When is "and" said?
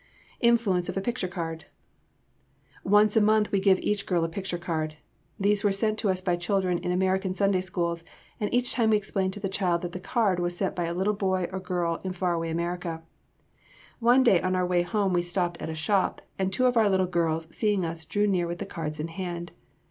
8.39-8.51, 16.39-16.51